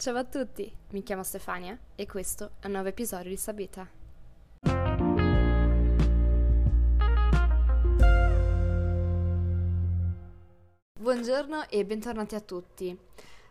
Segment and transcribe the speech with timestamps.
[0.00, 3.84] Ciao a tutti, mi chiamo Stefania e questo è un nuovo episodio di Sabita.
[11.00, 12.96] Buongiorno e bentornati a tutti.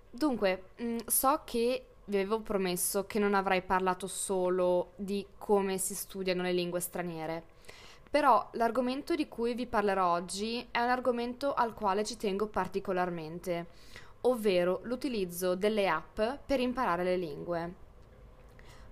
[0.10, 5.96] Dunque, mm, so che vi avevo promesso che non avrei parlato solo di come si
[5.96, 7.44] studiano le lingue straniere,
[8.10, 13.96] però l'argomento di cui vi parlerò oggi è un argomento al quale ci tengo particolarmente
[14.22, 17.86] ovvero l'utilizzo delle app per imparare le lingue.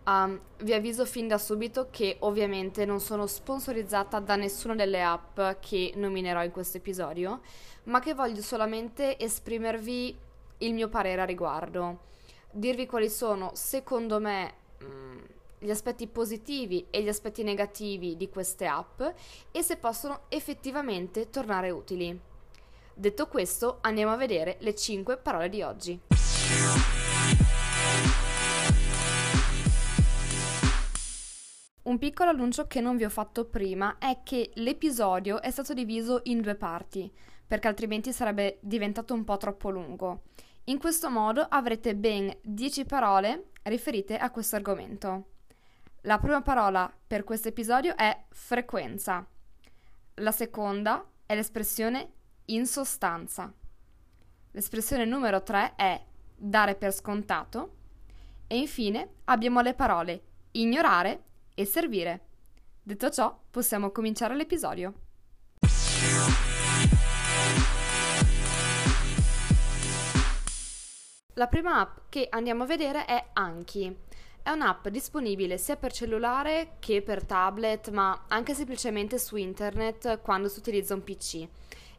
[0.05, 5.39] Um, vi avviso fin da subito che ovviamente non sono sponsorizzata da nessuna delle app
[5.59, 7.41] che nominerò in questo episodio,
[7.85, 10.15] ma che voglio solamente esprimervi
[10.59, 12.01] il mio parere a riguardo,
[12.51, 14.53] dirvi quali sono secondo me
[14.83, 15.17] mm,
[15.59, 19.01] gli aspetti positivi e gli aspetti negativi di queste app
[19.51, 22.33] e se possono effettivamente tornare utili.
[22.97, 25.99] Detto questo, andiamo a vedere le 5 parole di oggi.
[31.83, 36.21] Un piccolo annuncio che non vi ho fatto prima è che l'episodio è stato diviso
[36.23, 37.11] in due parti,
[37.45, 40.21] perché altrimenti sarebbe diventato un po' troppo lungo.
[40.65, 45.25] In questo modo avrete ben 10 parole riferite a questo argomento.
[46.03, 49.27] La prima parola per questo episodio è frequenza.
[50.15, 52.13] La seconda è l'espressione
[52.45, 53.51] in sostanza.
[54.51, 56.03] L'espressione numero 3 è
[56.35, 57.73] dare per scontato
[58.47, 62.21] e infine abbiamo le parole ignorare e servire.
[62.81, 64.93] Detto ciò, possiamo cominciare l'episodio.
[71.37, 73.93] La prima app che andiamo a vedere è Anki.
[74.41, 80.47] È un'app disponibile sia per cellulare che per tablet, ma anche semplicemente su internet quando
[80.47, 81.47] si utilizza un PC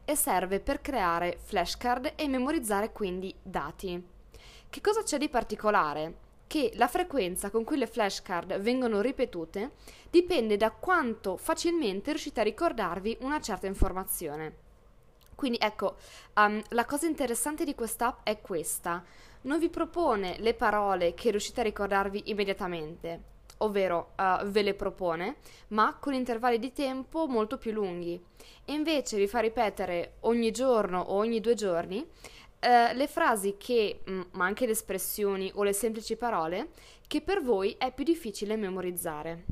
[0.09, 4.01] e serve per creare flashcard e memorizzare quindi dati.
[4.69, 6.25] Che cosa c'è di particolare?
[6.47, 9.71] Che la frequenza con cui le flashcard vengono ripetute
[10.09, 14.55] dipende da quanto facilmente riuscite a ricordarvi una certa informazione.
[15.35, 15.97] Quindi ecco,
[16.35, 19.03] um, la cosa interessante di quest'app è questa.
[19.41, 25.37] Non vi propone le parole che riuscite a ricordarvi immediatamente, ovvero uh, ve le propone,
[25.69, 28.21] ma con intervalli di tempo molto più lunghi.
[28.65, 34.01] E invece vi fa ripetere ogni giorno o ogni due giorni uh, le frasi che,
[34.09, 36.69] mm, ma anche le espressioni o le semplici parole,
[37.07, 39.45] che per voi è più difficile memorizzare.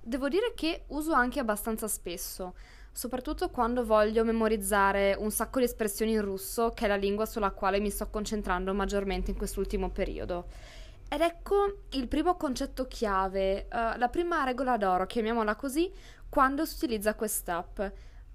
[0.00, 2.54] Devo dire che uso anche abbastanza spesso,
[2.92, 7.52] soprattutto quando voglio memorizzare un sacco di espressioni in russo, che è la lingua sulla
[7.52, 10.46] quale mi sto concentrando maggiormente in quest'ultimo periodo.
[11.12, 15.92] Ed ecco il primo concetto chiave, uh, la prima regola d'oro, chiamiamola così,
[16.30, 17.82] quando si utilizza quest'app.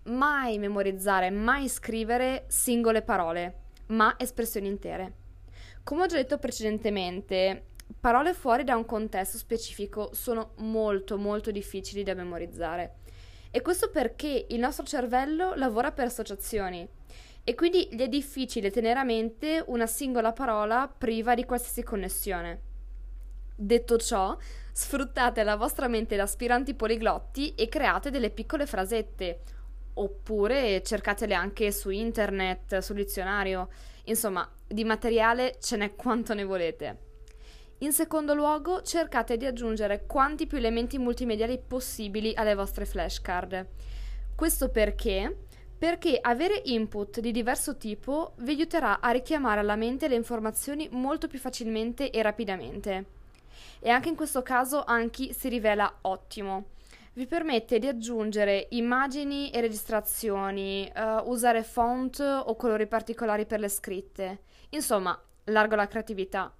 [0.03, 5.13] Mai memorizzare, mai scrivere singole parole, ma espressioni intere.
[5.81, 12.03] Come ho già detto precedentemente, parole fuori da un contesto specifico sono molto molto difficili
[12.03, 12.97] da memorizzare.
[13.49, 16.88] E questo perché il nostro cervello lavora per associazioni
[17.44, 22.66] e quindi gli è difficile tenere a mente una singola parola priva di qualsiasi connessione.
[23.59, 24.38] Detto ciò,
[24.72, 29.40] sfruttate la vostra mente da aspiranti poliglotti e create delle piccole frasette,
[29.95, 33.69] oppure cercatele anche su internet, sul dizionario,
[34.03, 36.97] insomma, di materiale ce n'è quanto ne volete.
[37.79, 43.66] In secondo luogo, cercate di aggiungere quanti più elementi multimediali possibili alle vostre flashcard.
[44.35, 45.35] Questo perché?
[45.75, 51.28] Perché avere input di diverso tipo vi aiuterà a richiamare alla mente le informazioni molto
[51.28, 53.16] più facilmente e rapidamente
[53.79, 56.66] e anche in questo caso Anki si rivela ottimo.
[57.13, 63.69] Vi permette di aggiungere immagini e registrazioni, uh, usare font o colori particolari per le
[63.69, 64.41] scritte.
[64.69, 66.53] Insomma, largo la creatività.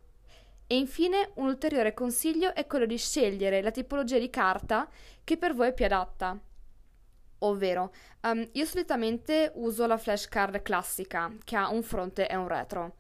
[0.66, 4.90] E infine un ulteriore consiglio è quello di scegliere la tipologia di carta
[5.24, 6.38] che per voi è più adatta.
[7.40, 7.94] Ovvero,
[8.24, 12.96] um, io solitamente uso la flashcard classica, che ha un fronte e un retro.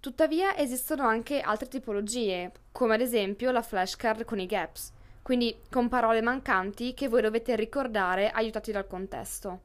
[0.00, 5.88] Tuttavia esistono anche altre tipologie, come ad esempio la flashcard con i gaps, quindi con
[5.88, 9.62] parole mancanti che voi dovete ricordare aiutati dal contesto.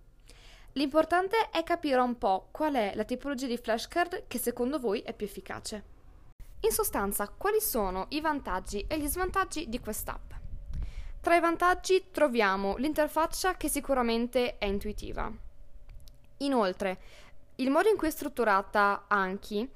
[0.73, 5.13] L'importante è capire un po' qual è la tipologia di flashcard che secondo voi è
[5.13, 5.83] più efficace.
[6.61, 10.31] In sostanza, quali sono i vantaggi e gli svantaggi di quest'app?
[11.21, 15.31] Tra i vantaggi troviamo l'interfaccia che sicuramente è intuitiva.
[16.37, 16.99] Inoltre,
[17.57, 19.69] il modo in cui è strutturata Anki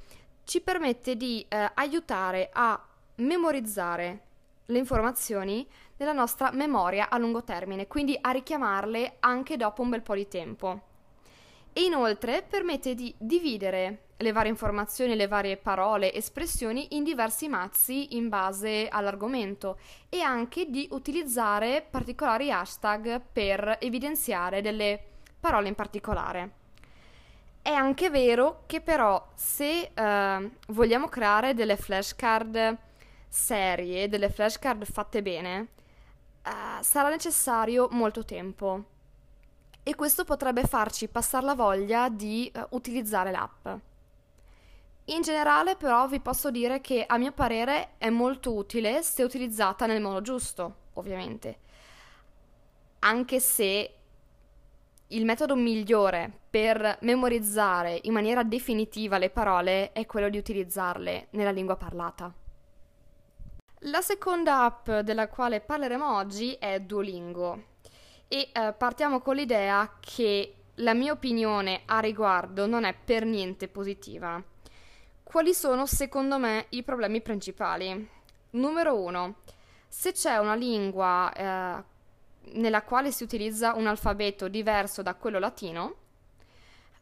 [0.48, 2.82] ci permette di eh, aiutare a
[3.16, 4.22] memorizzare
[4.68, 5.68] le informazioni
[5.98, 10.30] nella nostra memoria a lungo termine, quindi a richiamarle anche dopo un bel po' di
[10.30, 10.82] tempo.
[11.74, 18.16] E inoltre permette di dividere le varie informazioni, le varie parole, espressioni in diversi mazzi
[18.16, 19.78] in base all'argomento
[20.08, 24.98] e anche di utilizzare particolari hashtag per evidenziare delle
[25.42, 26.57] parole in particolare.
[27.68, 32.78] È anche vero che però se eh, vogliamo creare delle flashcard
[33.28, 35.68] serie, delle flashcard fatte bene,
[36.44, 36.50] eh,
[36.80, 38.84] sarà necessario molto tempo
[39.84, 43.68] e questo potrebbe farci passare la voglia di eh, utilizzare l'app.
[45.04, 49.86] In generale però vi posso dire che a mio parere è molto utile se utilizzata
[49.86, 51.60] nel modo giusto, ovviamente.
[53.00, 53.97] Anche se
[55.10, 61.52] il metodo migliore per memorizzare in maniera definitiva le parole è quello di utilizzarle nella
[61.52, 62.34] lingua parlata.
[63.82, 67.76] La seconda app della quale parleremo oggi è Duolingo
[68.28, 73.68] e eh, partiamo con l'idea che la mia opinione a riguardo non è per niente
[73.68, 74.44] positiva.
[75.24, 78.10] Quali sono secondo me i problemi principali?
[78.52, 79.36] Numero uno,
[79.88, 81.84] se c'è una lingua eh,
[82.54, 85.96] nella quale si utilizza un alfabeto diverso da quello latino,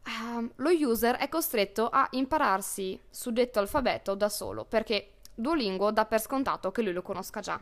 [0.04, 6.20] uh, lo user è costretto a impararsi suddetto alfabeto da solo, perché Duolingo dà per
[6.20, 7.60] scontato che lui lo conosca già.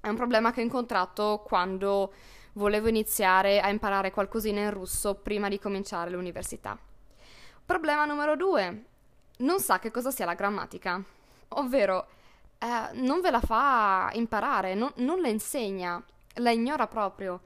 [0.00, 2.12] È un problema che ho incontrato quando
[2.54, 6.78] volevo iniziare a imparare qualcosina in russo prima di cominciare l'università.
[7.64, 8.84] Problema numero due,
[9.38, 11.02] non sa che cosa sia la grammatica,
[11.48, 12.06] ovvero
[12.58, 16.02] eh, non ve la fa imparare, non, non la insegna
[16.34, 17.40] la ignora proprio.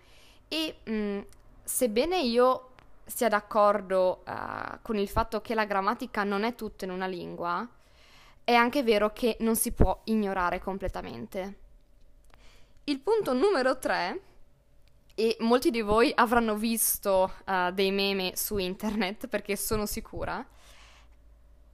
[0.49, 1.21] E mh, mm,
[1.63, 2.71] sebbene io
[3.05, 7.67] sia d'accordo uh, con il fatto che la grammatica non è tutta in una lingua,
[8.43, 11.59] è anche vero che non si può ignorare completamente.
[12.85, 14.21] Il punto numero tre,
[15.15, 20.45] e molti di voi avranno visto uh, dei meme su internet perché sono sicura,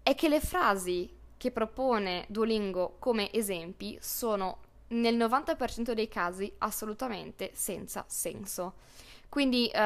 [0.02, 4.58] è che le frasi che propone Duolingo come esempi sono
[4.90, 8.74] nel 90% dei casi assolutamente senza senso.
[9.28, 9.78] Quindi, eh,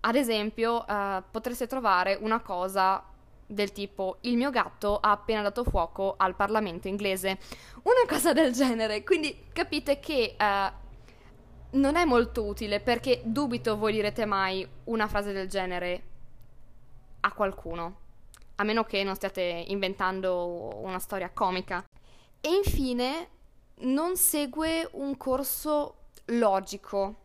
[0.00, 3.04] ad esempio, eh, potreste trovare una cosa
[3.50, 7.38] del tipo il mio gatto ha appena dato fuoco al Parlamento inglese,
[7.82, 9.04] una cosa del genere.
[9.04, 10.72] Quindi capite che eh,
[11.70, 16.02] non è molto utile perché dubito voi direte mai una frase del genere
[17.20, 17.96] a qualcuno,
[18.56, 21.84] a meno che non stiate inventando una storia comica.
[22.40, 23.28] E infine
[23.80, 25.96] non segue un corso
[26.26, 27.16] logico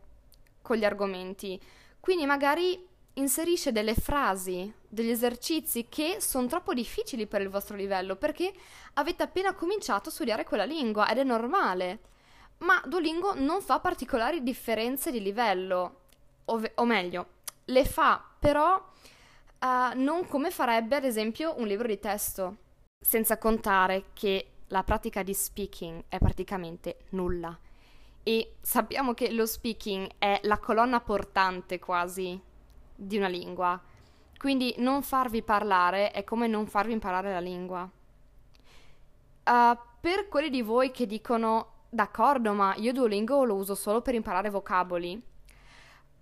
[0.62, 1.60] con gli argomenti,
[2.00, 8.16] quindi magari inserisce delle frasi, degli esercizi che sono troppo difficili per il vostro livello
[8.16, 8.52] perché
[8.94, 11.98] avete appena cominciato a studiare quella lingua ed è normale.
[12.58, 16.00] Ma Duolingo non fa particolari differenze di livello,
[16.46, 17.26] o, ve- o meglio,
[17.66, 22.56] le fa, però uh, non come farebbe ad esempio un libro di testo.
[23.00, 27.58] Senza contare che la pratica di speaking è praticamente nulla.
[28.22, 32.40] E sappiamo che lo speaking è la colonna portante quasi
[32.94, 33.80] di una lingua.
[34.38, 37.88] Quindi non farvi parlare è come non farvi imparare la lingua.
[39.44, 44.14] Uh, per quelli di voi che dicono d'accordo, ma io Duolingo lo uso solo per
[44.14, 45.22] imparare vocaboli,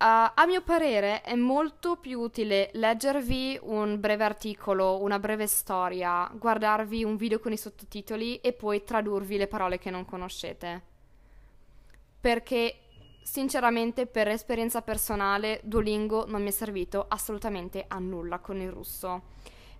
[0.03, 6.29] Uh, a mio parere è molto più utile leggervi un breve articolo, una breve storia,
[6.33, 10.81] guardarvi un video con i sottotitoli e poi tradurvi le parole che non conoscete.
[12.19, 12.79] Perché
[13.23, 19.21] sinceramente per esperienza personale Duolingo non mi è servito assolutamente a nulla con il russo.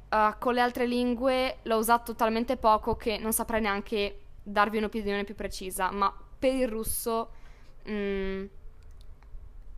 [0.10, 5.26] Uh, con le altre lingue l'ho usato talmente poco che non saprei neanche darvi un'opinione
[5.26, 7.32] più precisa, ma per il russo...
[7.90, 8.46] Mm,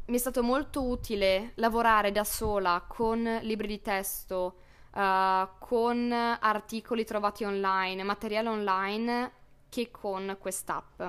[0.08, 4.58] mi è stato molto utile lavorare da sola con libri di testo,
[4.94, 9.32] uh, con articoli trovati online, materiale online,
[9.70, 11.02] che con quest'app.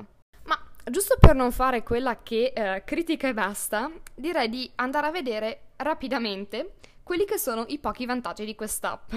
[0.45, 5.13] Ma giusto per non fare quella che uh, critica e basta, direi di andare a
[5.13, 9.13] vedere rapidamente quelli che sono i pochi vantaggi di quest'app.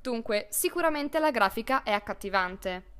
[0.00, 2.92] Dunque, sicuramente la grafica è accattivante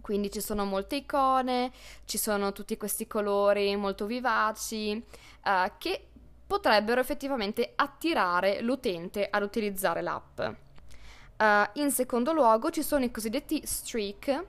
[0.00, 1.70] quindi ci sono molte icone,
[2.04, 5.02] ci sono tutti questi colori molto vivaci
[5.44, 6.06] uh, che
[6.46, 10.38] potrebbero effettivamente attirare l'utente ad utilizzare l'app.
[10.40, 14.44] Uh, in secondo luogo ci sono i cosiddetti streak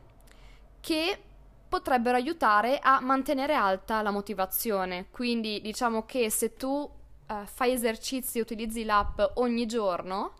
[0.79, 1.21] che
[1.69, 5.07] potrebbero aiutare a mantenere alta la motivazione.
[5.11, 10.33] Quindi diciamo che se tu uh, fai esercizi e utilizzi l'app ogni giorno,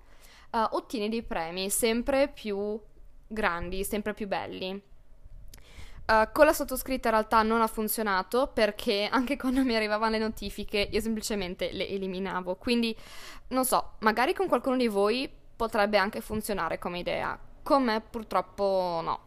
[0.54, 2.78] ottieni dei premi sempre più
[3.26, 4.91] grandi, sempre più belli.
[6.12, 10.18] Uh, con la sottoscritta in realtà non ha funzionato perché anche quando mi arrivavano le
[10.18, 12.56] notifiche io semplicemente le eliminavo.
[12.56, 12.94] Quindi
[13.50, 17.40] non so, magari con qualcuno di voi potrebbe anche funzionare come idea.
[17.64, 19.20] Con me purtroppo no.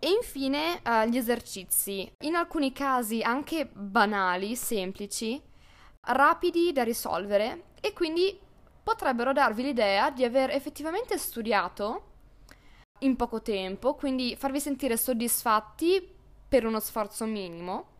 [0.00, 5.40] E infine uh, gli esercizi, in alcuni casi anche banali, semplici,
[6.00, 8.36] rapidi da risolvere e quindi
[8.82, 12.15] potrebbero darvi l'idea di aver effettivamente studiato
[13.00, 16.14] in poco tempo, quindi farvi sentire soddisfatti
[16.48, 17.94] per uno sforzo minimo,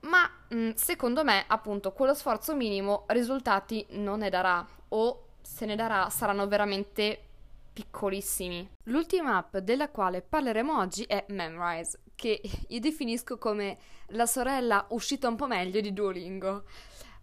[0.00, 5.76] ma mh, secondo me appunto quello sforzo minimo risultati non ne darà o se ne
[5.76, 7.24] darà saranno veramente
[7.72, 8.68] piccolissimi.
[8.84, 15.28] L'ultima app della quale parleremo oggi è Memrise, che io definisco come la sorella uscita
[15.28, 16.64] un po' meglio di Duolingo.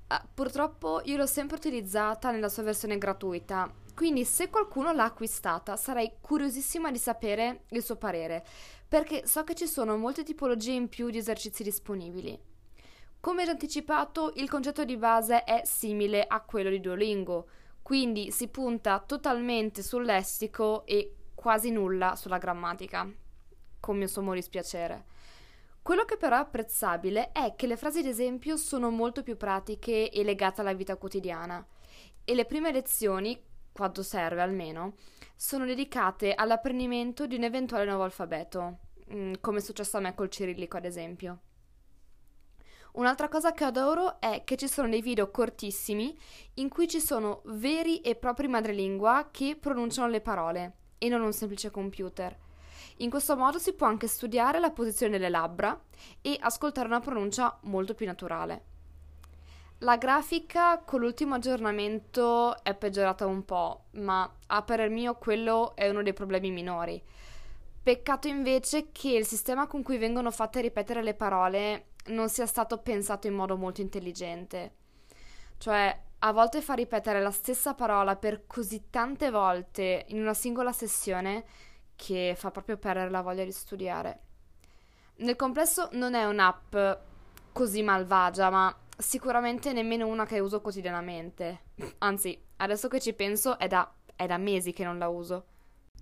[0.10, 5.76] Uh, purtroppo io l'ho sempre utilizzata nella sua versione gratuita, quindi se qualcuno l'ha acquistata
[5.76, 8.46] sarei curiosissima di sapere il suo parere,
[8.88, 12.40] perché so che ci sono molte tipologie in più di esercizi disponibili.
[13.20, 17.48] Come già anticipato, il concetto di base è simile a quello di Duolingo,
[17.82, 23.12] quindi si punta totalmente sul lessico e quasi nulla sulla grammatica,
[23.80, 25.06] con mio sommo dispiacere.
[25.82, 30.24] Quello che però è apprezzabile è che le frasi d'esempio sono molto più pratiche e
[30.24, 31.66] legate alla vita quotidiana
[32.24, 33.42] e le prime lezioni,
[33.78, 34.96] quanto serve almeno,
[35.36, 38.80] sono dedicate all'apprendimento di un eventuale nuovo alfabeto,
[39.14, 41.40] mm, come è successo a me col cirillico ad esempio.
[42.94, 46.18] Un'altra cosa che adoro è che ci sono dei video cortissimi
[46.56, 51.32] in cui ci sono veri e propri madrelingua che pronunciano le parole e non un
[51.32, 52.36] semplice computer.
[52.98, 55.80] In questo modo si può anche studiare la posizione delle labbra
[56.22, 58.77] e ascoltare una pronuncia molto più naturale.
[59.82, 65.88] La grafica con l'ultimo aggiornamento è peggiorata un po', ma a parer mio quello è
[65.88, 67.00] uno dei problemi minori.
[67.84, 72.80] Peccato invece che il sistema con cui vengono fatte ripetere le parole non sia stato
[72.80, 74.74] pensato in modo molto intelligente.
[75.60, 80.72] Cioè, a volte far ripetere la stessa parola per così tante volte in una singola
[80.72, 81.46] sessione
[81.96, 84.22] che fa proprio perdere la voglia di studiare.
[85.18, 86.76] Nel complesso non è un'app
[87.52, 91.62] così malvagia, ma sicuramente nemmeno una che uso quotidianamente.
[92.00, 95.46] Anzi, adesso che ci penso è da, è da mesi che non la uso.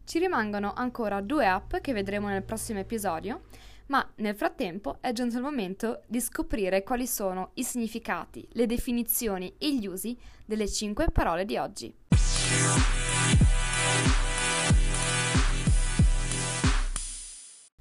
[0.05, 3.41] Ci rimangono ancora due app che vedremo nel prossimo episodio
[3.87, 9.53] ma nel frattempo è giunto il momento di scoprire quali sono i significati, le definizioni
[9.57, 11.93] e gli usi delle cinque parole di oggi.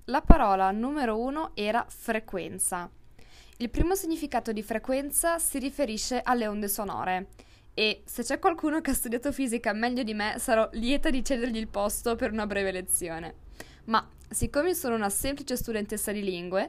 [0.08, 2.90] La parola numero uno era frequenza.
[3.58, 7.28] Il primo significato di frequenza si riferisce alle onde sonore
[7.72, 11.58] e se c'è qualcuno che ha studiato fisica meglio di me sarò lieta di cedergli
[11.58, 13.34] il posto per una breve lezione.
[13.84, 16.68] Ma siccome sono una semplice studentessa di lingue,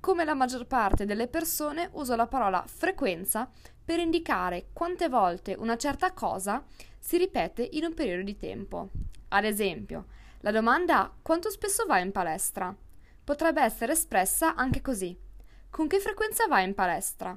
[0.00, 3.50] come la maggior parte delle persone uso la parola frequenza
[3.84, 6.64] per indicare quante volte una certa cosa
[6.98, 8.88] si ripete in un periodo di tempo.
[9.28, 10.06] Ad esempio,
[10.40, 12.74] la domanda quanto spesso vai in palestra
[13.22, 15.30] potrebbe essere espressa anche così.
[15.72, 17.34] Con che frequenza vai in palestra?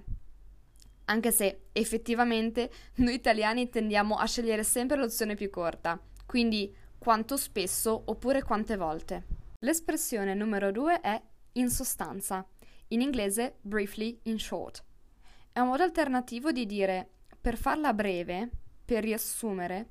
[1.05, 8.03] Anche se effettivamente noi italiani tendiamo a scegliere sempre l'opzione più corta, quindi quanto spesso
[8.07, 9.25] oppure quante volte.
[9.59, 11.19] L'espressione numero due è
[11.53, 12.45] in sostanza,
[12.89, 14.83] in inglese briefly, in short.
[15.53, 18.49] È un modo alternativo di dire, per farla breve,
[18.83, 19.87] per riassumere,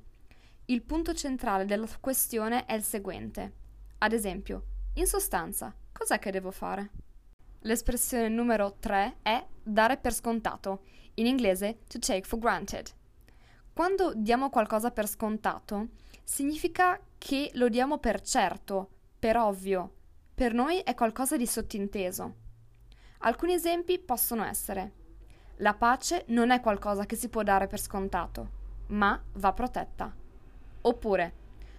[0.65, 3.53] il punto centrale della questione è il seguente.
[3.97, 7.04] Ad esempio, in sostanza, cos'è che devo fare?
[7.65, 10.83] L'espressione numero 3 è dare per scontato,
[11.15, 12.89] in inglese to take for granted.
[13.73, 15.89] Quando diamo qualcosa per scontato,
[16.23, 19.93] significa che lo diamo per certo, per ovvio.
[20.33, 22.35] Per noi è qualcosa di sottinteso.
[23.19, 25.03] Alcuni esempi possono essere
[25.59, 28.49] la pace non è qualcosa che si può dare per scontato,
[28.87, 30.13] ma va protetta.
[30.81, 31.33] Oppure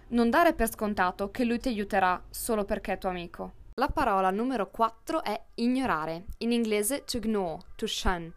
[0.09, 3.53] non dare per scontato che lui ti aiuterà solo perché è tuo amico.
[3.79, 8.33] La parola numero 4 è ignorare, in inglese to ignore, to shun.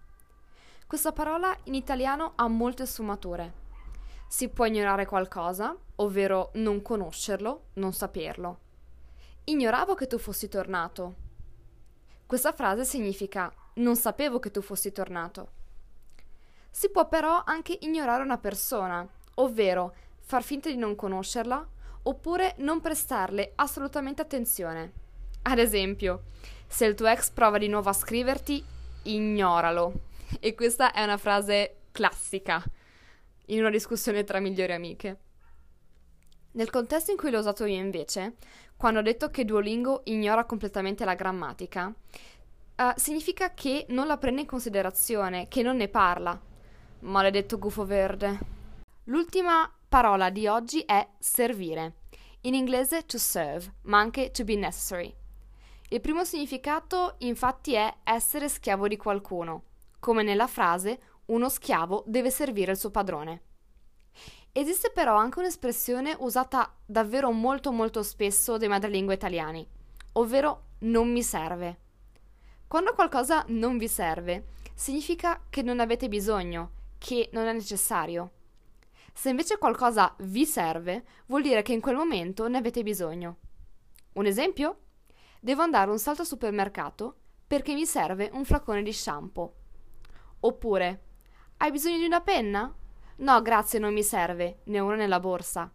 [0.87, 3.55] Questa parola in italiano ha molte sfumature.
[4.29, 8.59] Si può ignorare qualcosa, ovvero non conoscerlo, non saperlo.
[9.45, 11.15] Ignoravo che tu fossi tornato.
[12.27, 15.53] Questa frase significa non sapevo che tu fossi tornato.
[16.71, 21.67] Si può però anche ignorare una persona, ovvero far finta di non conoscerla
[22.03, 25.09] oppure non prestarle assolutamente attenzione.
[25.43, 26.25] Ad esempio,
[26.67, 28.63] se il tuo ex prova di nuovo a scriverti,
[29.05, 30.09] ignoralo.
[30.39, 32.63] E questa è una frase classica
[33.47, 35.19] in una discussione tra migliori amiche.
[36.53, 38.35] Nel contesto in cui l'ho usato io invece,
[38.77, 44.43] quando ho detto che Duolingo ignora completamente la grammatica, uh, significa che non la prende
[44.43, 46.41] in considerazione, che non ne parla.
[47.01, 48.39] Maledetto gufo verde.
[49.05, 51.95] L'ultima parola di oggi è servire.
[52.43, 55.15] In inglese to serve, ma anche to be necessary.
[55.93, 59.65] Il primo significato infatti è essere schiavo di qualcuno,
[59.99, 63.43] come nella frase uno schiavo deve servire il suo padrone.
[64.53, 69.67] Esiste però anche un'espressione usata davvero molto molto spesso dai madrelingua italiani,
[70.13, 71.79] ovvero non mi serve.
[72.69, 74.45] Quando qualcosa non vi serve,
[74.75, 78.31] significa che non avete bisogno, che non è necessario.
[79.13, 83.39] Se invece qualcosa vi serve, vuol dire che in quel momento ne avete bisogno.
[84.13, 84.83] Un esempio?
[85.41, 87.17] Devo andare un salto al supermercato
[87.47, 89.55] perché mi serve un flacone di shampoo.
[90.41, 91.03] Oppure,
[91.57, 92.73] hai bisogno di una penna?
[93.17, 95.73] No, grazie, non mi serve, ne ho una nella borsa.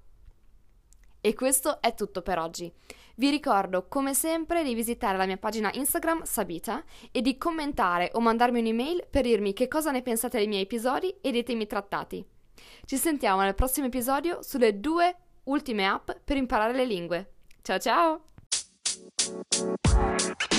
[1.19, 2.71] E questo è tutto per oggi.
[3.15, 8.19] Vi ricordo, come sempre, di visitare la mia pagina Instagram Sabita e di commentare o
[8.19, 12.23] mandarmi un'email per dirmi che cosa ne pensate dei miei episodi e dei temi trattati.
[12.85, 17.33] Ci sentiamo nel prossimo episodio sulle due ultime app per imparare le lingue.
[17.61, 18.34] Ciao ciao!
[19.25, 20.54] Thank you.